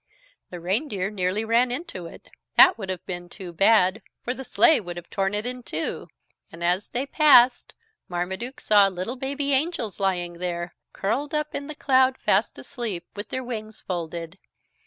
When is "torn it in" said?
5.11-5.61